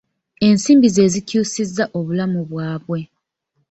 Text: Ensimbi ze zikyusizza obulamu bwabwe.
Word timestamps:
Ensimbi 0.47 0.87
ze 0.95 1.03
zikyusizza 1.13 1.83
obulamu 1.97 2.39
bwabwe. 2.49 2.99